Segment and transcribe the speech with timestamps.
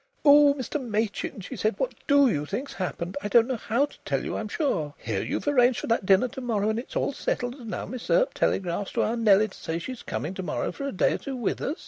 [0.25, 3.17] "Oh, Mr Machin," she said, "what do you think's happened?
[3.21, 4.95] I don't know how to tell you, I'm sure.
[4.97, 8.09] Here you've arranged for that dinner to morrow and it's all settled, and now Miss
[8.09, 11.17] Earp telegraphs to our Nellie to say she's coming to morrow for a day or
[11.19, 11.77] two with us.